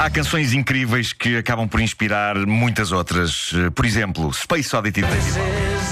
Há 0.00 0.08
canções 0.08 0.54
incríveis 0.54 1.12
que 1.12 1.36
acabam 1.36 1.68
por 1.68 1.78
inspirar 1.78 2.34
muitas 2.46 2.90
outras. 2.90 3.52
Eh, 3.54 3.68
Por 3.68 3.84
exemplo, 3.84 4.32
Space 4.32 4.74
Oddity 4.74 5.02
de. 5.02 5.08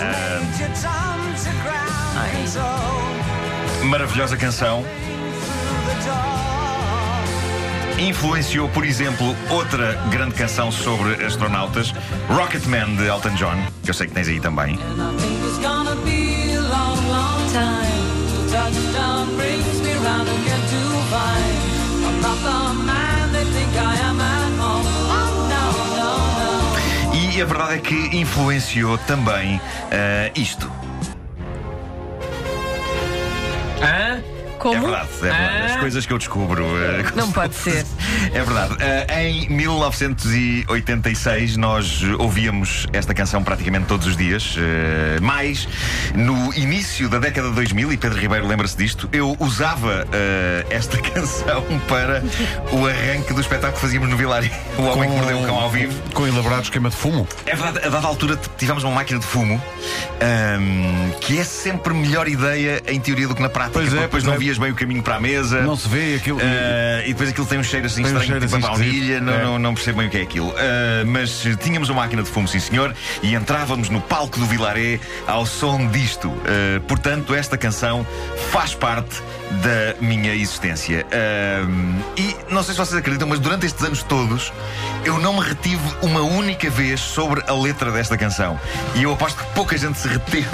Ah, 0.01 0.41
maravilhosa 3.85 4.35
canção. 4.39 4.83
Influenciou, 7.99 8.67
por 8.71 8.87
exemplo, 8.87 9.37
outra 9.51 9.93
grande 10.11 10.35
canção 10.35 10.73
sobre 10.73 11.23
astronautas, 11.27 11.93
Rocketman 12.31 12.97
de 12.97 13.09
Elton 13.09 13.35
John, 13.35 13.63
que 13.85 13.91
eu 13.91 13.95
sei 13.95 14.07
que 14.07 14.15
tens 14.15 14.29
aí 14.29 14.41
também. 14.41 14.79
Touchdown 18.49 19.37
brings 19.37 19.81
me 19.83 19.93
round 19.93 20.25
to 20.25 20.35
find 21.11 21.69
man 22.87 22.98
E 27.13 27.41
a 27.41 27.45
verdade 27.45 27.75
é 27.75 27.79
que 27.79 28.17
influenciou 28.17 28.99
também 28.99 29.61
eh, 29.91 30.33
isto. 30.35 30.71
Hã? 33.81 34.23
Como? 34.59 34.75
É 34.75 34.81
verdade, 34.81 35.09
é 35.13 35.23
verdade. 35.23 35.73
Ah. 35.73 35.78
Coisas 35.81 36.07
que 36.07 36.13
eu 36.13 36.19
descubro. 36.19 36.65
eh, 36.83 37.05
Não 37.15 37.31
pode 37.31 37.55
ser. 37.55 37.85
É 38.33 38.43
verdade. 38.43 38.77
Eh, 38.81 39.29
em 39.29 39.49
1986 39.51 41.57
nós 41.57 42.03
ouvíamos 42.19 42.87
esta 42.93 43.15
canção 43.15 43.43
praticamente 43.43 43.87
todos 43.87 44.07
os 44.07 44.17
dias. 44.17 44.55
eh, 44.59 45.19
mas 45.21 45.69
no 46.15 46.53
início 46.55 47.09
da 47.09 47.19
década 47.19 47.49
de 47.49 47.55
2000, 47.55 47.93
e 47.93 47.97
Pedro 47.97 48.19
Ribeiro 48.19 48.47
lembra-se 48.47 48.77
disto, 48.77 49.09
eu 49.13 49.37
usava 49.39 50.07
esta 50.71 50.99
canção 51.11 51.63
para 51.89 52.23
o 52.73 52.87
arranque 52.87 53.33
do 53.33 53.41
espetáculo 53.41 53.75
que 53.75 53.81
fazíamos 53.81 54.09
no 54.09 54.17
Vilário. 54.17 54.51
O 54.77 54.83
Homem 54.83 55.11
que 55.11 55.17
Mordeu 55.17 55.39
o 55.43 55.47
Cão 55.47 55.59
ao 55.59 55.71
vivo. 55.71 55.93
Com 56.13 56.27
elaborado 56.27 56.63
esquema 56.65 56.91
de 56.91 56.97
fumo. 56.97 57.27
É 57.47 57.55
verdade, 57.55 57.87
a 57.87 57.89
dada 57.89 58.07
altura 58.07 58.39
tivemos 58.57 58.83
uma 58.85 58.95
máquina 58.95 59.19
de 59.21 59.27
fumo 59.27 59.61
ahm, 60.21 61.11
que 61.21 61.39
é 61.39 61.45
sempre 61.45 61.93
melhor 61.95 62.29
ideia 62.29 62.83
em 62.87 63.01
teoria 63.01 63.29
do 63.29 63.35
que 63.35 63.43
na 63.43 63.49
prática. 63.49 63.75
Pois 63.79 63.89
é, 63.89 63.91
depois 63.91 64.11
pois 64.11 64.25
não 64.25 64.35
é. 64.35 64.39
vias 64.39 64.59
bem 64.59 64.71
o 64.71 64.75
caminho 64.75 65.03
para 65.03 65.17
a 65.17 65.21
mesa. 65.21 65.61
Não 65.69 65.77
se 65.77 65.89
vê 65.89 66.17
aquilo. 66.17 66.39
Ah, 66.41 67.03
e 67.05 67.09
depois 67.09 67.29
aquilo 67.31 67.47
tem 67.47 67.59
um 67.59 67.63
cheiro 67.63 67.87
assim 67.87 68.03
Tem 68.03 68.13
um 68.13 68.19
estranho, 68.19 68.41
cheiro 68.41 68.41
tipo 68.47 68.55
a 68.55 68.59
assim 68.59 68.69
baunilha, 68.69 69.15
esquisito. 69.17 69.23
não, 69.25 69.33
É. 69.35 69.43
não, 69.45 69.59
não 69.59 69.75
percebo 69.75 69.99
bem 69.99 70.09
o 70.09 70.11
que 70.11 70.19
é 70.19 70.23
aquilo. 70.23 70.55
Ah, 70.57 71.05
mas 71.07 71.45
tínhamos 71.63 71.89
uma 71.89 72.03
máquina 72.03 72.23
de 72.23 72.29
fumo, 72.31 72.49
sim 72.49 72.59
senhor, 72.61 72.95
e 73.23 73.35
entrávamos 73.35 73.89
no 73.91 74.01
palco 74.01 74.39
do 74.39 74.47
Vilaré 74.47 74.99
ao 75.27 75.45
som 75.47 75.87
disto. 75.89 76.33
Ah, 76.47 76.81
portanto, 76.89 77.35
esta 77.35 77.57
canção 77.57 78.07
faz 78.51 78.75
parte 78.75 79.23
da 79.63 79.95
minha 80.01 80.35
existência. 80.35 81.07
E 82.17 82.37
não 82.53 82.63
sei 82.63 82.75
se 82.75 82.79
vocês 82.79 82.99
acreditam, 82.99 83.29
mas 83.29 83.39
durante 83.41 83.67
estes 83.67 83.83
anos 83.85 84.03
todos 84.03 84.53
eu 85.05 85.19
não 85.19 85.35
me 85.35 85.41
retive 85.41 85.81
uma 86.03 86.21
única 86.21 86.69
vez 86.69 87.01
sobre 87.01 87.43
a 87.47 87.53
letra 87.55 87.91
desta 87.91 88.17
canção. 88.17 88.61
E 88.95 89.03
eu 89.05 89.13
aposto 89.13 89.43
que 89.43 89.51
pouca 89.55 89.77
gente 89.77 89.99
se 89.99 90.07
reteve 90.09 90.49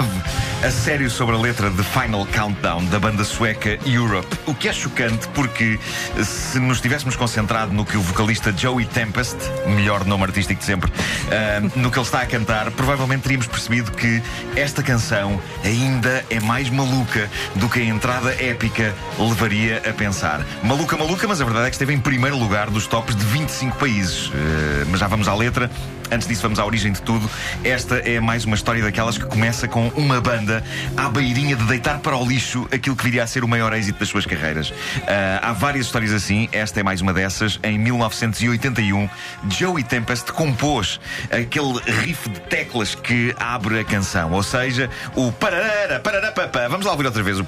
a 0.63 0.71
sério 0.71 1.09
sobre 1.09 1.35
a 1.35 1.37
letra 1.39 1.69
de 1.69 1.83
Final 1.83 2.25
Countdown 2.27 2.85
da 2.85 2.99
banda 2.99 3.23
sueca 3.23 3.77
Europe. 3.85 4.27
O 4.45 4.53
que 4.55 4.69
é 4.69 4.73
chocante 4.73 5.04
porque 5.33 5.79
se 6.23 6.59
nos 6.59 6.81
tivéssemos 6.81 7.15
concentrado 7.15 7.73
no 7.73 7.85
que 7.85 7.97
o 7.97 8.01
vocalista 8.01 8.53
Joey 8.55 8.85
Tempest, 8.85 9.37
melhor 9.67 10.05
nome 10.05 10.23
artístico 10.23 10.59
de 10.59 10.65
sempre, 10.65 10.91
ah, 11.31 11.61
no 11.75 11.91
que 11.91 11.97
ele 11.97 12.05
está 12.05 12.21
a 12.21 12.25
cantar, 12.25 12.71
provavelmente 12.71 13.23
teríamos 13.23 13.47
percebido 13.47 13.91
que 13.91 14.21
esta 14.55 14.81
canção 14.81 15.39
ainda 15.63 16.25
é 16.29 16.39
mais 16.39 16.69
maluca 16.69 17.29
do 17.55 17.69
que 17.69 17.79
a 17.79 17.85
entrada 17.85 18.31
épica 18.41 18.93
levaria 19.17 19.81
a 19.87 19.93
pensar. 19.93 20.45
Maluca, 20.63 20.97
maluca, 20.97 21.27
mas 21.27 21.41
a 21.41 21.45
verdade 21.45 21.67
é 21.67 21.69
que 21.69 21.75
esteve 21.75 21.93
em 21.93 21.99
primeiro 21.99 22.37
lugar 22.37 22.69
dos 22.69 22.87
tops 22.87 23.15
de 23.15 23.25
25 23.25 23.77
países. 23.77 24.31
Ah, 24.33 24.85
mas 24.89 24.99
já 24.99 25.07
vamos 25.07 25.27
à 25.27 25.35
letra. 25.35 25.69
Antes 26.11 26.27
disso, 26.27 26.43
vamos 26.43 26.59
à 26.59 26.65
origem 26.65 26.91
de 26.91 27.01
tudo. 27.01 27.29
Esta 27.63 27.95
é 27.95 28.19
mais 28.19 28.45
uma 28.45 28.55
história 28.55 28.81
daquelas 28.81 29.17
que 29.17 29.25
começa 29.25 29.67
com 29.67 29.87
uma 29.89 30.21
banda 30.21 30.63
à 30.95 31.09
beirinha 31.09 31.55
de 31.55 31.63
deitar 31.63 31.99
para 31.99 32.15
o 32.15 32.25
lixo 32.27 32.67
aquilo 32.71 32.95
que 32.95 33.03
viria 33.03 33.23
a 33.23 33.27
ser 33.27 33.43
o 33.43 33.47
maior 33.47 33.73
êxito 33.73 33.99
das 33.99 34.09
suas 34.09 34.25
carreiras. 34.25 34.71
Ah, 35.07 35.49
há 35.49 35.53
várias 35.53 35.85
histórias 35.85 36.11
assim, 36.11 36.49
esta 36.51 36.79
é 36.79 36.83
mais 36.83 37.01
uma 37.01 37.13
dessas. 37.13 37.59
Em 37.63 37.77
1981, 37.77 39.09
Joey 39.49 39.83
Tempest 39.83 40.31
compôs 40.31 40.99
aquele 41.31 41.79
riff 42.01 42.29
de 42.29 42.39
teclas 42.41 42.95
que 42.95 43.33
abre 43.39 43.79
a 43.79 43.83
canção, 43.83 44.31
ou 44.31 44.43
seja, 44.43 44.89
o 45.15 45.31
pararara, 45.31 45.99
pararapapá. 45.99 46.67
Vamos 46.67 46.85
lá 46.85 46.91
ouvir 46.91 47.05
outra 47.05 47.23
vez 47.23 47.39
o. 47.39 47.45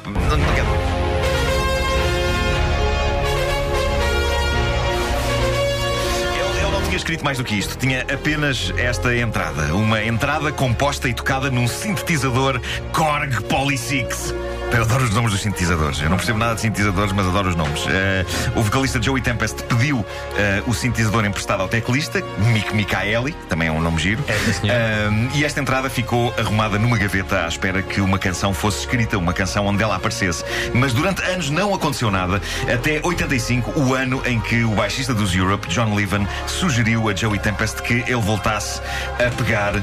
escrito 7.08 7.24
mais 7.24 7.38
do 7.38 7.44
que 7.46 7.56
isto, 7.56 7.78
tinha 7.78 8.02
apenas 8.02 8.74
esta 8.76 9.16
entrada. 9.16 9.74
Uma 9.74 10.04
entrada 10.04 10.52
composta 10.52 11.08
e 11.08 11.14
tocada 11.14 11.50
num 11.50 11.66
sintetizador 11.66 12.60
Korg 12.92 13.44
Polysix. 13.44 14.34
Eu 14.72 14.82
adoro 14.84 15.06
os 15.06 15.12
nomes 15.12 15.32
dos 15.32 15.42
sintetizadores. 15.42 16.02
Eu 16.02 16.10
não 16.10 16.18
percebo 16.18 16.38
nada 16.38 16.56
de 16.56 16.62
sintetizadores, 16.62 17.14
mas 17.14 17.26
adoro 17.26 17.50
os 17.50 17.56
nomes. 17.56 17.86
Eh, 17.88 18.26
o 18.56 18.62
vocalista 18.62 19.02
Joey 19.02 19.22
Tempest 19.22 19.64
pediu 19.64 20.06
eh, 20.38 20.62
o 20.68 20.74
sintetizador 20.74 21.26
emprestado 21.26 21.62
ao 21.62 21.70
teclista, 21.70 22.22
Mick 22.38 22.76
Michaeli, 22.76 23.32
que 23.32 23.46
também 23.48 23.70
é 23.70 23.72
um 23.72 23.80
nome 23.80 23.98
giro. 23.98 24.24
senhor. 24.60 24.76
Eh, 24.76 25.10
e 25.36 25.46
esta 25.46 25.62
entrada 25.62 25.90
ficou 25.90 26.34
arrumada 26.38 26.78
numa 26.78 26.98
gaveta 26.98 27.46
à 27.46 27.48
espera 27.48 27.82
que 27.82 28.02
uma 28.02 28.20
canção 28.20 28.54
fosse 28.54 28.80
escrita, 28.80 29.18
uma 29.18 29.34
canção 29.34 29.66
onde 29.66 29.82
ela 29.82 29.96
aparecesse. 29.96 30.44
Mas 30.74 30.94
durante 30.94 31.22
anos 31.24 31.50
não 31.50 31.74
aconteceu 31.74 32.12
nada, 32.12 32.42
até 32.72 33.00
85, 33.02 33.80
o 33.80 33.94
ano 33.94 34.22
em 34.26 34.40
que 34.40 34.64
o 34.64 34.72
baixista 34.72 35.14
dos 35.14 35.34
Europe, 35.34 35.68
John 35.70 35.96
Levan, 35.96 36.28
sugeriu 36.46 37.10
a 37.10 37.16
Joey 37.16 37.40
Tempest 37.40 37.82
que 37.82 38.04
ele 38.06 38.22
voltasse 38.22 38.82
a 39.14 39.30
pegar 39.32 39.74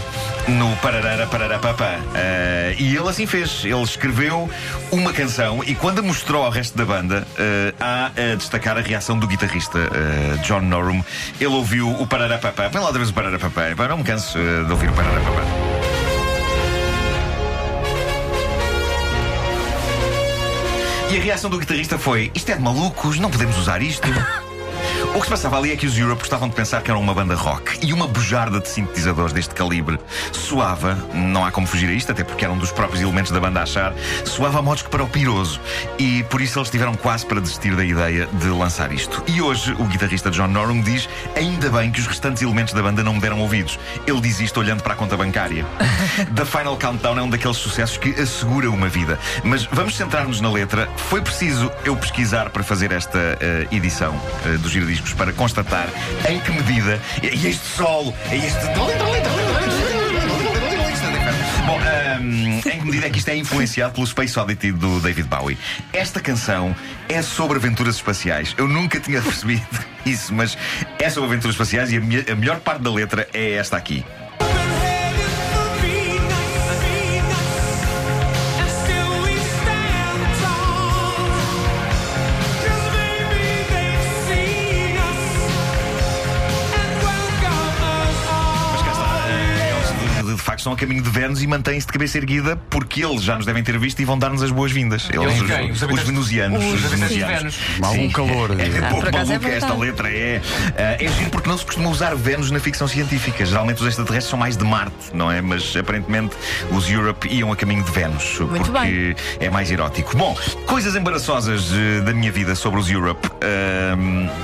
no 0.47 0.77
pararara. 0.77 1.28
Eh, 2.15 2.75
e 2.78 2.97
ele 2.97 3.09
assim 3.09 3.27
fez. 3.27 3.62
Ele 3.65 3.83
escreveu 3.83 4.49
uma 4.91 5.12
canção 5.12 5.62
e 5.65 5.75
quando 5.75 5.99
a 5.99 6.03
mostrou 6.03 6.45
ao 6.45 6.51
resto 6.51 6.77
da 6.77 6.85
banda, 6.85 7.27
eh, 7.39 7.75
há 7.81 8.07
a 8.07 8.35
destacar 8.37 8.79
a 8.79 8.81
reação 8.81 9.19
do 9.19 9.27
guitarrista 9.27 9.79
eh, 9.79 10.37
John 10.43 10.61
Norum. 10.61 11.03
Ele 11.41 11.55
ouviu 11.55 11.91
o 11.91 12.07
parará 12.07 12.39
papá. 12.39 12.69
Põe 12.71 12.81
lá 12.81 12.87
outra 12.87 12.99
vez 12.99 13.11
o 13.11 13.15
parará 13.15 13.39
papá. 13.39 13.62
Pá, 13.77 13.89
Não 13.89 13.99
me 13.99 14.05
canso 14.05 14.39
eh, 14.39 14.65
de 14.65 14.71
ouvir 14.71 14.91
o 14.91 14.93
parará 14.93 15.21
papá. 15.21 15.43
E 21.11 21.17
a 21.17 21.21
reação 21.21 21.49
do 21.49 21.59
guitarrista 21.59 21.99
foi: 21.99 22.31
Isto 22.35 22.53
é 22.53 22.56
de 22.56 22.62
malucos, 22.62 23.19
não 23.19 23.31
podemos 23.31 23.56
usar 23.56 23.81
isto. 23.83 24.09
O 25.12 25.19
que 25.19 25.25
se 25.25 25.31
passava 25.31 25.59
ali 25.59 25.72
é 25.72 25.76
que 25.76 25.87
os 25.87 25.98
Europe 25.98 26.20
gostavam 26.20 26.48
de 26.48 26.54
pensar 26.54 26.82
que 26.82 26.91
eram 26.91 27.00
uma 27.00 27.15
banda 27.15 27.34
rock 27.34 27.78
e 27.87 27.92
uma 27.92 28.06
bujarda 28.06 28.60
de 28.60 28.69
sintetizadores 28.69 29.32
deste 29.32 29.54
calibre 29.54 29.98
soava, 30.32 30.94
não 31.12 31.44
há 31.44 31.50
como 31.50 31.66
fugir 31.66 31.88
a 31.88 31.92
isto, 31.92 32.10
até 32.12 32.25
porque 32.25 32.44
era 32.44 32.53
um 32.53 32.59
dos 32.59 32.72
próprios 32.72 33.03
elementos 33.03 33.31
da 33.31 33.41
banda 33.41 33.60
a 33.60 33.62
achar, 33.64 33.94
soava 34.25 34.58
a 34.58 34.62
modos 34.62 34.82
que 34.82 34.88
para 34.88 35.02
o 35.02 35.08
piroso. 35.08 35.61
E 35.99 36.23
por 36.25 36.40
isso 36.40 36.58
eles 36.58 36.70
tiveram 36.70 36.94
quase 36.94 37.26
para 37.26 37.40
desistir 37.40 37.76
da 37.76 37.84
ideia 37.84 38.29
de 38.32 38.49
lançar 38.49 38.93
isto. 38.93 39.23
E 39.26 39.43
hoje 39.43 39.73
o 39.79 39.84
guitarrista 39.84 40.31
John 40.31 40.49
Norum 40.49 40.81
diz: 40.81 41.08
ainda 41.37 41.70
bem 41.70 41.90
que 41.90 42.00
os 42.00 42.06
restantes 42.06 42.43
elementos 42.43 42.73
da 42.73 42.82
banda 42.82 43.02
não 43.02 43.14
me 43.14 43.20
deram 43.20 43.40
ouvidos. 43.40 43.79
Ele 44.06 44.20
diz 44.20 44.40
isto 44.40 44.61
olhando 44.61 44.82
para 44.82 44.94
a 44.94 44.96
conta 44.96 45.17
bancária. 45.17 45.64
The 46.34 46.44
Final 46.44 46.76
Countdown 46.76 47.19
é 47.19 47.23
um 47.23 47.31
daqueles 47.31 47.56
sucessos 47.56 47.96
que 47.96 48.11
assegura 48.20 48.70
uma 48.70 48.88
vida. 48.88 49.19
Mas 49.43 49.64
vamos 49.64 49.96
centrar-nos 49.96 50.40
na 50.40 50.50
letra. 50.50 50.88
Foi 50.96 51.20
preciso 51.20 51.70
eu 51.84 51.96
pesquisar 51.96 52.50
para 52.50 52.62
fazer 52.62 52.93
esta 52.93 53.19
eh, 53.40 53.67
edição 53.70 54.14
eh, 54.46 54.56
do 54.58 54.69
Giro 54.69 54.87
Discos 54.94 55.12
para 55.14 55.32
constatar 55.32 55.88
em 56.29 56.38
que 56.38 56.52
medida. 56.52 57.00
E 57.20 57.26
e 57.26 57.49
este 57.49 57.67
solo, 57.76 58.14
e 58.31 58.37
este. 58.37 58.64
Bom, 61.67 61.79
ahm, 61.81 62.58
em 62.58 62.79
que 62.79 62.85
medida 62.85 63.06
é 63.08 63.11
que 63.11 63.19
isto 63.19 63.29
é 63.29 63.37
influenciado 63.37 63.94
pelo 63.94 64.06
Space 64.06 64.38
Oddity 64.38 64.70
do 64.70 65.00
David 65.00 65.26
Bowie? 65.29 65.58
Esta 65.93 66.20
canção 66.20 66.76
é 67.08 67.23
sobre 67.23 67.56
aventuras 67.56 67.96
espaciais. 67.96 68.55
Eu 68.56 68.69
nunca 68.69 69.00
tinha 69.00 69.20
percebido 69.23 69.67
isso, 70.06 70.32
mas 70.32 70.56
é 71.00 71.11
sobre 71.11 71.31
aventuras 71.31 71.55
espaciais 71.56 71.91
e 71.93 71.96
a, 71.96 72.00
me- 72.00 72.25
a 72.31 72.35
melhor 72.37 72.61
parte 72.61 72.82
da 72.82 72.91
letra 72.93 73.26
é 73.35 73.52
esta 73.55 73.76
aqui. 73.76 74.05
A 90.75 90.76
caminho 90.76 91.03
de 91.03 91.11
Vênus 91.11 91.43
e 91.43 91.47
mantêm-se 91.47 91.87
de 91.87 91.93
cabeça 91.93 92.19
erguida 92.19 92.56
porque 92.71 93.05
eles 93.05 93.23
já 93.23 93.37
nos 93.37 93.47
devem 93.47 93.62
ter 93.62 93.79
visto 93.79 94.00
e 94.00 94.05
vão 94.05 94.19
dar-nos 94.19 94.43
as 94.43 94.50
boas-vindas. 94.50 95.09
Eles, 95.12 95.41
os, 95.41 95.47
quem? 95.47 95.71
Os 95.71 95.82
os 95.82 96.03
venusianos. 96.03 96.65
os 96.65 96.81
de 96.82 96.88
venusianos. 96.88 97.59
Algum 97.82 98.11
calor. 98.11 98.61
É 98.61 98.65
Ah, 98.85 98.88
pouco 98.91 99.00
por 99.00 99.09
acaso 99.09 99.32
é 99.32 99.38
maluca 99.38 99.55
esta 99.55 99.75
letra, 99.75 100.09
é. 100.11 100.41
Ah, 100.76 100.97
é 101.03 101.09
giro 101.09 101.31
porque 101.31 101.49
não 101.49 101.56
se 101.56 101.65
costuma 101.65 101.88
usar 101.88 102.15
Vênus 102.15 102.50
na 102.50 102.61
ficção 102.61 102.87
científica. 102.88 103.44
Geralmente 103.44 103.81
os 103.81 103.88
extraterrestres 103.88 104.31
são 104.31 104.38
mais 104.38 104.56
de 104.56 104.65
Marte, 104.65 104.94
não 105.12 105.31
é? 105.31 105.41
Mas 105.41 105.75
aparentemente 105.76 106.37
os 106.71 106.91
Europe 106.91 107.29
iam 107.29 107.53
a 107.53 107.56
caminho 107.56 107.82
de 107.82 107.91
Vênus. 107.91 108.38
Muito 108.41 108.70
porque 108.70 109.17
é 109.41 109.50
mais 109.50 109.70
erótico. 109.70 110.17
Bom, 110.17 110.37
coisas 110.67 110.94
embaraçosas 110.97 111.70
eh, 111.73 112.00
da 112.00 112.12
minha 112.12 112.31
vida 112.32 112.55
sobre 112.55 112.81
os 112.81 112.91
Europe. 112.91 113.29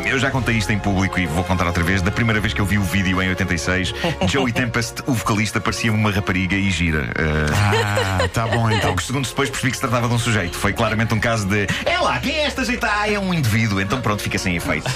Eu 0.05 0.19
já 0.19 0.31
contei 0.31 0.57
isto 0.57 0.73
em 0.73 0.79
público 0.79 1.19
e 1.19 1.27
vou 1.27 1.45
contar 1.45 1.67
outra 1.67 1.83
vez. 1.83 2.03
Da 2.03 2.11
primeira 2.11 2.41
vez 2.41 2.53
que 2.53 2.61
eu 2.61 2.65
vi 2.67 2.79
o 2.79 2.83
vídeo 2.83 3.21
em 3.23 3.29
86, 3.29 3.95
Joey 4.29 4.53
Tempest, 4.53 5.03
o 5.07 5.13
vocalista, 5.13 5.61
parecia 5.61 5.93
uma 5.93 6.11
rapariga 6.21 6.55
e 6.55 6.71
gira. 6.71 7.11
Ah, 7.19 8.21
Ah, 8.23 8.29
tá 8.29 8.47
bom 8.47 8.71
então. 8.71 8.89
Poucos 8.91 9.07
segundos 9.07 9.31
depois 9.31 9.49
percebi 9.51 9.71
que 9.71 9.77
se 9.77 9.81
tratava 9.81 10.07
de 10.09 10.15
um 10.15 10.19
sujeito. 10.19 10.57
Foi 10.57 10.73
claramente 10.73 11.13
um 11.15 11.21
caso 11.21 11.47
de. 11.47 11.67
É 11.85 11.99
lá, 11.99 12.19
quem 12.21 12.37
é 12.37 12.45
esta 12.45 12.65
jeita? 12.65 12.87
Ah, 12.91 13.11
é 13.11 13.19
um 13.19 13.33
indivíduo. 13.35 13.81
Então 13.81 14.01
pronto, 14.01 14.23
fica 14.23 14.39
sem 14.39 14.57
efeito. 14.57 14.89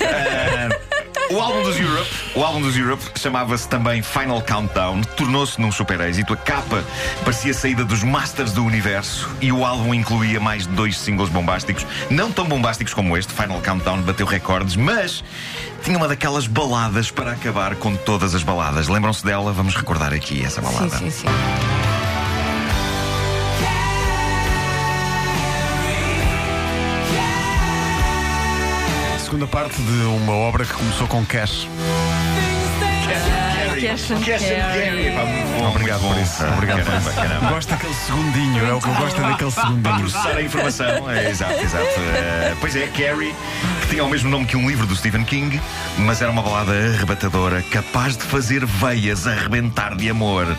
Ah, 0.00 0.68
o 1.30 1.40
álbum 1.40 1.62
dos 1.62 1.78
Europe, 1.78 2.10
o 2.34 2.42
álbum 2.42 2.60
dos 2.60 2.76
Europe 2.76 3.02
chamava-se 3.16 3.68
também 3.68 4.02
Final 4.02 4.40
Countdown, 4.42 5.02
tornou-se 5.16 5.60
num 5.60 5.70
super 5.70 6.00
êxito. 6.00 6.32
A 6.32 6.36
capa 6.36 6.82
parecia 7.24 7.52
saída 7.52 7.84
dos 7.84 8.02
Masters 8.02 8.52
do 8.52 8.64
Universo 8.64 9.28
e 9.40 9.52
o 9.52 9.64
álbum 9.64 9.92
incluía 9.92 10.40
mais 10.40 10.66
de 10.66 10.72
dois 10.74 10.98
singles 10.98 11.28
bombásticos, 11.28 11.86
não 12.10 12.32
tão 12.32 12.46
bombásticos 12.46 12.94
como 12.94 13.16
este. 13.16 13.32
Final 13.32 13.60
Countdown 13.60 14.02
bateu 14.02 14.26
recordes, 14.26 14.76
mas 14.76 15.22
tinha 15.82 15.96
uma 15.96 16.08
daquelas 16.08 16.46
baladas 16.46 17.10
para 17.10 17.32
acabar 17.32 17.76
com 17.76 17.94
todas 17.96 18.34
as 18.34 18.42
baladas. 18.42 18.88
Lembram-se 18.88 19.24
dela? 19.24 19.52
Vamos 19.52 19.74
recordar 19.74 20.12
aqui 20.12 20.44
essa 20.44 20.62
Sim, 20.62 20.66
balada. 20.66 20.96
sim, 20.98 21.10
sim. 21.10 21.26
Segunda 29.38 29.52
parte 29.52 29.80
de 29.80 30.02
uma 30.02 30.32
obra 30.32 30.64
que 30.64 30.72
começou 30.72 31.06
com 31.06 31.24
Cash. 31.24 31.68
Cash 33.80 34.10
and 34.10 34.20
Cash 34.20 34.42
and 34.42 34.72
Carry. 34.74 35.64
Obrigado 35.64 36.00
por 36.00 36.18
isso. 36.18 36.44
Obrigado 36.44 36.84
por 36.84 36.94
isso. 36.94 37.48
Gosto 37.48 37.68
daquele 37.68 37.94
segundinho, 37.94 38.66
é 38.66 38.72
o 38.72 38.80
que 38.80 38.88
eu 38.88 38.94
gosto 38.94 39.20
é 39.20 39.28
daquele 39.28 39.50
segundinho. 39.52 39.98
processar 40.00 40.36
a 40.36 40.42
informação, 40.42 41.08
é, 41.08 41.30
exato, 41.30 41.52
exato. 41.62 41.86
Eh, 42.18 42.56
pois 42.60 42.74
é, 42.74 42.88
Carrie, 42.88 43.32
que 43.82 43.88
tinha 43.90 44.04
o 44.04 44.08
mesmo 44.08 44.28
nome 44.28 44.44
que 44.44 44.56
um 44.56 44.68
livro 44.68 44.86
do 44.86 44.96
Stephen 44.96 45.24
King, 45.24 45.60
mas 45.98 46.20
era 46.20 46.32
uma 46.32 46.42
balada 46.42 46.72
arrebatadora, 46.72 47.62
capaz 47.70 48.16
de 48.16 48.24
fazer 48.24 48.66
veias 48.66 49.26
a 49.28 49.30
arrebentar 49.30 49.94
de 49.94 50.10
amor. 50.10 50.56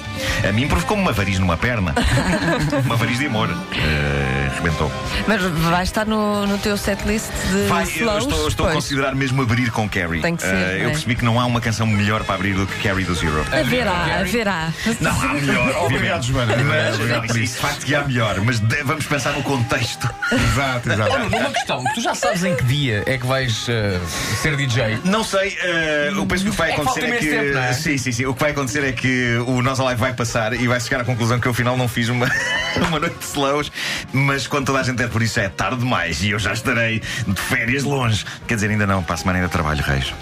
A 0.48 0.52
mim 0.54 0.70
provocou-me 0.70 1.04
uma 1.04 1.12
variz 1.12 1.38
numa 1.38 1.58
perna. 1.58 1.94
uma 2.86 2.96
variz 2.96 3.20
de 3.20 3.26
amor. 3.26 3.50
Eh, 3.74 4.39
arrebentou. 4.50 4.92
Mas 5.28 5.42
vai 5.42 5.84
estar 5.84 6.06
no, 6.06 6.46
no 6.48 6.58
teu 6.58 6.78
setlist 6.78 7.28
de 7.52 7.68
Vai, 7.68 7.84
eu 7.84 7.90
slows? 7.90 8.24
estou, 8.26 8.48
estou 8.48 8.68
a 8.68 8.72
considerar 8.74 9.16
mesmo 9.16 9.42
abrir 9.42 9.72
com 9.72 9.88
Carrie. 9.90 10.22
Tem 10.22 10.36
que 10.36 10.44
ser, 10.44 10.50
Eh, 10.54 10.78
eu 10.84 10.88
é. 10.88 10.90
percebi 10.92 11.16
que 11.16 11.24
não 11.26 11.40
há 11.40 11.46
uma 11.46 11.62
canção 11.62 11.86
melhor 11.88 12.24
para 12.24 12.36
abrir 12.36 12.54
do 12.54 12.66
que 12.68 12.80
Carrie 12.88 13.06
dos 13.06 13.22
Europe. 13.24 13.48
Haverá, 13.56 14.20
haverá. 14.20 14.74
Não 15.00 15.12
há 15.22 15.34
melhor, 15.34 15.76
Obrigado. 15.86 16.24
Joana. 16.24 16.56
Mas 16.64 16.96
Obrigado 16.96 17.28
por 17.28 17.38
isso, 17.38 17.56
de 17.56 17.60
facto 17.62 17.86
que 17.86 17.96
há 17.96 18.04
melhor, 18.04 18.40
mas 18.42 18.60
de- 18.60 18.84
vamos 18.84 19.06
pensar 19.06 19.32
no 19.34 19.44
contexto. 19.44 20.10
Exato, 20.32 20.92
exato. 20.92 21.12
Uma 21.38 21.50
questão, 21.52 21.84
tu 21.96 22.02
já 22.02 22.14
sabes 22.16 22.44
em 22.44 22.56
que 22.56 22.64
dia 22.64 23.04
é 23.06 23.18
que 23.18 23.26
vais 23.26 23.66
eh, 23.70 24.00
ser 24.42 24.56
DJ? 24.56 25.00
Não 25.04 25.24
sei, 25.24 25.58
eh, 25.62 26.12
eu 26.14 26.26
penso 26.26 26.44
que 26.44 26.50
o 26.50 26.52
que 26.52 26.58
vai 26.58 26.72
É 26.72 26.76
que 26.76 26.82
acontecer 26.82 27.02
falta 27.02 27.16
é 27.16 27.20
que. 27.20 27.30
tempo, 27.30 27.54
não 27.54 27.64
é? 27.64 27.74
Sim, 27.74 27.98
sim, 27.98 28.12
sim. 28.12 28.26
O 28.26 28.34
que 28.34 28.42
vai 28.42 28.52
acontecer 28.52 28.84
é 28.84 28.92
que 28.92 29.38
o 29.48 29.62
Nós 29.62 29.80
Alive 29.80 30.00
vai 30.00 30.14
passar 30.14 30.54
e 30.54 30.68
vai 30.68 30.80
chegar 30.80 31.02
à 31.02 31.04
conclusão 31.04 31.40
que 31.40 31.48
eu 31.48 31.52
afinal 31.52 31.76
não 31.78 31.88
fiz 31.88 32.10
uma, 32.10 32.28
uma 32.88 33.00
noite 33.00 33.18
de 33.18 33.26
slows, 33.26 33.72
mas 34.14 34.39
quando 34.48 34.68
toda 34.68 34.80
a 34.80 34.84
gente 34.84 34.98
der 34.98 35.10
por 35.10 35.22
isso 35.22 35.40
é 35.40 35.50
tarde 35.50 35.78
demais 35.78 36.22
e 36.24 36.32
eu 36.32 36.40
já 36.40 36.54
estarei 36.54 37.02
de 37.28 37.42
férias 37.42 37.84
longe. 37.84 38.26
Quer 38.48 38.56
dizer, 38.56 38.70
ainda 38.70 38.88
não, 38.88 39.04
para 39.04 39.16
a 39.16 39.18
semana 39.18 39.40
ainda 39.40 39.50
trabalho, 39.50 39.84
Reis. 39.84 40.14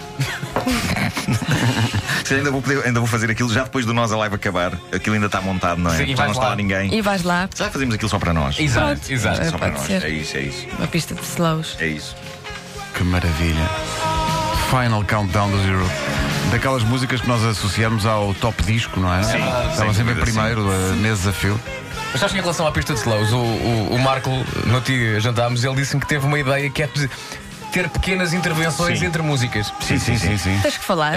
Se 2.26 2.34
ainda, 2.36 2.52
vou 2.52 2.62
poder- 2.62 2.86
ainda 2.86 3.00
vou 3.00 3.08
fazer 3.08 3.32
aquilo 3.32 3.52
já 3.54 3.64
depois 3.64 3.86
do 3.86 3.94
Nós 3.94 4.12
Alive 4.12 4.36
acabar. 4.36 4.74
Aquilo 4.94 5.16
ainda 5.16 5.28
está 5.28 5.42
montado, 5.42 5.80
não 5.80 5.94
é? 5.94 5.98
Sim, 6.06 6.16
já 6.16 6.24
não 6.26 6.32
está 6.32 6.44
lá. 6.44 6.50
lá 6.50 6.56
ninguém. 6.56 6.94
E 6.94 7.02
vais 7.02 7.24
lá, 7.24 7.50
Já 7.56 7.70
fazemos 7.70 7.96
aquilo 7.96 8.10
só 8.10 8.20
para 8.20 8.34
nós. 8.34 8.60
Exato, 8.60 8.88
Pronto. 9.00 9.12
exato. 9.14 9.42
É, 9.42 9.46
Só 9.50 9.58
para 9.58 9.72
pode 9.72 9.80
nós. 9.80 9.88
ser. 10.02 10.06
É 10.06 10.10
isso, 10.10 10.38
é 10.38 10.42
isso. 10.42 10.68
uma 10.78 10.88
pista 10.88 11.16
de 11.16 11.22
slows. 11.22 11.78
É 11.80 11.88
isso. 11.88 12.16
Que 12.94 13.04
maravilha. 13.04 13.70
Final 14.70 15.04
Countdown 15.06 15.52
do 15.52 15.58
Zero. 15.64 15.90
Daquelas 16.52 16.84
músicas 16.84 17.22
que 17.22 17.28
nós 17.28 17.44
associamos 17.44 18.06
ao 18.06 18.34
top 18.34 18.62
disco, 18.64 19.00
não 19.00 19.14
é? 19.14 19.24
Sim, 19.24 19.38
Estava 19.38 19.76
sem 19.76 19.94
sempre 19.94 20.14
dúvida, 20.16 20.22
primeiro, 20.32 20.70
eh, 20.72 20.92
nesse 21.02 21.22
desafio. 21.24 21.60
Mas 22.18 22.22
sabes 22.22 22.34
que 22.34 22.40
em 22.40 22.42
relação 22.42 22.66
à 22.66 22.72
pista 22.72 22.96
de 22.96 23.00
slows, 23.00 23.32
o, 23.32 23.38
o, 23.38 23.94
o 23.94 24.00
Marco, 24.00 24.32
no 24.66 24.82
dia 24.82 25.20
jantámos, 25.20 25.64
ele 25.64 25.76
disse-me 25.76 26.02
que 26.02 26.08
teve 26.08 26.26
uma 26.26 26.40
ideia 26.40 26.68
que 26.68 26.82
é 26.82 26.88
de 26.88 27.08
ter 27.72 27.88
pequenas 27.90 28.34
intervenções 28.34 28.98
Sim. 28.98 29.06
entre 29.06 29.22
músicas. 29.22 29.72
Sim, 29.82 30.00
sim, 30.00 30.18
sim. 30.18 30.36
sim. 30.36 30.60
Tens 30.64 30.78
que 30.78 30.84
falar. 30.84 31.14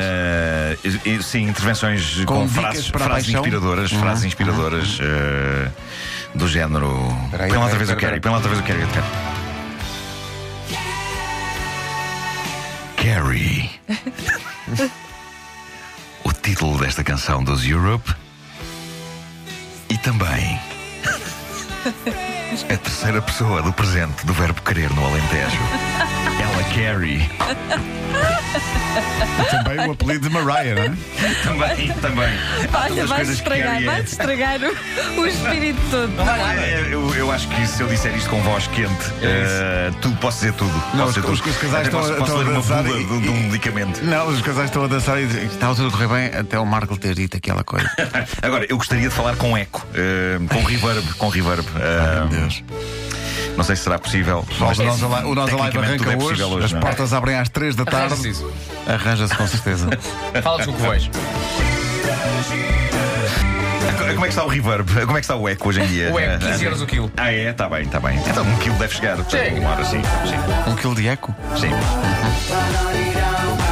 E- 0.84 1.22
sim, 1.22 1.48
intervenções 1.48 2.16
com, 2.26 2.40
Com 2.42 2.48
frases, 2.48 2.88
frases 2.88 3.30
inspiradoras, 3.30 3.90
Uhum, 3.92 3.98
frases 3.98 4.24
inspiradoras 4.24 4.98
eh, 5.00 5.70
do 6.34 6.46
género. 6.46 6.90
Peraí, 7.30 7.48
põe 7.48 7.56
lá 7.56 7.64
outra 7.64 7.78
peraí, 7.78 7.78
vez 7.78 7.88
o 7.88 7.96
peraí, 7.96 7.96
Carrie, 7.96 8.20
põe 8.20 8.30
lá 8.32 8.36
outra 8.36 8.50
vez 8.50 8.60
o 8.60 8.64
Carrie. 8.66 8.86
Carrie. 12.98 13.70
o 16.24 16.32
título 16.34 16.76
desta 16.78 17.02
canção 17.02 17.42
dos 17.42 17.66
Europe 17.66 18.14
e 19.88 19.96
também 19.96 20.60
a 22.68 22.76
terceira 22.76 23.22
pessoa 23.22 23.62
do 23.62 23.72
presente 23.72 24.26
do 24.26 24.32
verbo 24.32 24.60
querer 24.62 24.90
no 24.90 25.06
Alentejo. 25.06 26.19
Ela 26.40 26.62
Carrie. 26.74 27.28
Também 29.50 29.88
o 29.88 29.92
apelido 29.92 30.28
de 30.28 30.34
Mariah, 30.34 30.74
não 30.74 30.82
é? 30.82 31.34
Também, 31.44 31.92
também. 32.00 32.38
Olha, 32.74 33.06
vais 33.06 33.10
coisas 33.12 33.40
que 33.40 33.42
estragar, 33.42 33.82
é. 33.82 33.84
vais 33.86 34.10
estragar 34.12 34.58
o, 34.62 35.20
o 35.20 35.26
espírito 35.26 35.80
todo. 35.90 36.12
É, 36.60 36.88
eu, 36.92 37.14
eu 37.14 37.30
acho 37.32 37.46
que 37.48 37.66
se 37.66 37.82
eu 37.82 37.88
disser 37.88 38.14
isto 38.16 38.28
com 38.30 38.40
voz 38.42 38.66
quente, 38.68 38.90
eh, 39.22 39.90
tudo, 40.00 40.16
posso 40.16 40.38
dizer 40.40 40.52
tudo. 40.54 40.72
Não, 40.94 41.06
posso 41.06 41.08
os- 41.08 41.14
dizer 41.14 41.28
os- 41.32 41.40
tudo. 41.40 41.50
os 41.50 41.56
casais 41.58 41.86
estão 41.86 42.00
posso, 42.00 42.12
a- 42.12 42.16
posso 42.16 42.36
estão 42.36 42.50
a 42.50 42.54
dançar 42.54 42.86
e- 42.86 43.04
de, 43.04 43.20
de 43.20 43.28
um 43.28 43.36
medicamento. 43.44 44.04
Não, 44.04 44.28
os 44.28 44.42
casais 44.42 44.66
estão 44.66 44.84
a 44.84 44.88
dançar 44.88 45.20
e 45.20 45.26
dizem 45.26 45.44
estava 45.46 45.74
tudo 45.74 45.88
a 45.88 45.90
correr 45.90 46.08
bem 46.08 46.38
até 46.40 46.58
o 46.58 46.66
Marco 46.66 46.96
ter 46.96 47.14
dito 47.14 47.36
aquela 47.36 47.62
coisa. 47.64 47.88
Agora, 48.42 48.66
eu 48.68 48.76
gostaria 48.76 49.08
de 49.08 49.14
falar 49.14 49.36
com 49.36 49.56
eco, 49.56 49.86
eh, 49.94 50.38
com 50.48 50.62
reverb, 50.64 51.04
com 51.14 51.28
reverb. 51.28 51.64
Eh, 51.76 52.18
Meu 52.20 52.28
Deus. 52.28 52.64
Não 53.56 53.64
sei 53.64 53.76
se 53.76 53.82
será 53.82 53.98
possível. 53.98 54.44
Mas 54.58 54.78
o 54.78 54.82
Nós 54.84 55.02
Alive- 55.02 55.26
o 55.28 55.34
Nosso 55.34 55.56
Alive 55.60 55.78
arranca 55.78 56.12
é 56.12 56.16
hoje, 56.16 56.42
possível 56.42 56.64
as 56.64 56.72
não 56.72 56.78
é? 56.78 56.82
portas 56.82 57.12
abrem 57.12 57.36
às 57.36 57.48
3 57.48 57.74
da 57.74 57.84
tarde. 57.84 58.14
Arranja-se 58.14 58.28
isso. 58.30 58.52
Arranja-se 58.86 59.34
com 59.36 59.46
certeza. 59.46 59.88
Fala 60.42 60.64
com 60.64 60.70
o 60.70 60.74
que 60.74 60.82
vejo. 60.82 61.10
Como 64.14 64.24
é 64.26 64.28
que 64.28 64.34
está 64.34 64.44
o 64.44 64.48
reverb? 64.48 64.88
Como 65.06 65.12
é 65.16 65.20
que 65.20 65.24
está 65.24 65.36
o 65.36 65.48
eco 65.48 65.68
hoje 65.68 65.80
em 65.82 65.86
dia? 65.86 66.12
O 66.12 66.18
eco, 66.18 66.44
Eh, 66.44 66.50
15 66.50 66.64
euros 66.64 66.82
o 66.82 66.86
quilo. 66.86 67.10
Ah, 67.16 67.32
é? 67.32 67.50
Está 67.50 67.68
bem, 67.68 67.82
está 67.84 68.00
bem. 68.00 68.18
Então 68.26 68.44
um 68.44 68.56
quilo 68.56 68.76
deve 68.76 68.94
chegar. 68.94 69.16
Chega. 69.28 69.56
Uma 69.60 69.70
hora, 69.70 69.84
sim. 69.84 70.02
Sim. 70.26 70.70
Um 70.70 70.74
quilo 70.76 70.94
de 70.94 71.08
eco? 71.08 71.34
sim. 71.58 71.70
Ba-da-dee-dum. 72.50 73.69